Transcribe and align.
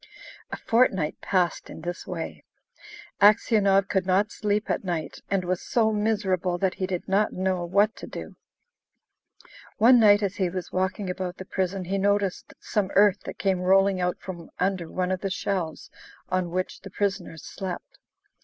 A 0.51 0.57
fortnight 0.57 1.21
passed 1.21 1.69
in 1.69 1.81
this 1.81 2.07
way. 2.07 2.43
Aksionov 3.21 3.87
could 3.87 4.07
not 4.07 4.31
sleep 4.31 4.67
at 4.67 4.83
night, 4.83 5.19
and 5.29 5.45
was 5.45 5.61
so 5.61 5.91
miserable 5.93 6.57
that 6.57 6.73
he 6.73 6.87
did 6.87 7.07
not 7.07 7.33
know 7.33 7.63
what 7.65 7.95
to 7.97 8.07
do. 8.07 8.35
One 9.77 9.99
night 9.99 10.23
as 10.23 10.37
he 10.37 10.49
was 10.49 10.71
walking 10.71 11.07
about 11.07 11.37
the 11.37 11.45
prison 11.45 11.85
he 11.85 11.99
noticed 11.99 12.55
some 12.59 12.89
earth 12.95 13.19
that 13.25 13.37
came 13.37 13.59
rolling 13.61 14.01
out 14.01 14.17
from 14.19 14.49
under 14.59 14.89
one 14.91 15.11
of 15.11 15.21
the 15.21 15.29
shelves 15.29 15.91
on 16.29 16.49
which 16.49 16.81
the 16.81 16.89
prisoners 16.89 17.43
slept. 17.43 17.99